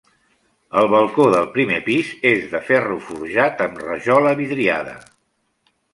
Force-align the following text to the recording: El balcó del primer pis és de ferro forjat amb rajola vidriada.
El 0.79 0.87
balcó 0.93 1.27
del 1.35 1.51
primer 1.57 1.77
pis 1.89 2.09
és 2.31 2.47
de 2.55 2.61
ferro 2.71 2.97
forjat 3.11 3.61
amb 3.67 3.85
rajola 3.85 4.33
vidriada. 4.41 5.01